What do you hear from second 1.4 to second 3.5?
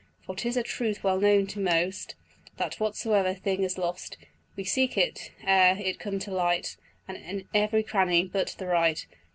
to most, That whatsoever